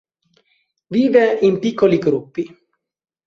Vive 0.89 1.37
in 1.43 1.59
piccoli 1.59 1.99
gruppi. 1.99 2.57